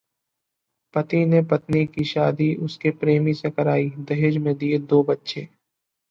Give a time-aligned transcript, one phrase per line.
[0.93, 5.47] पति ने पत्नी की शादी उसके प्रेमी से कराई, दहेज में दिए दो बच्चे!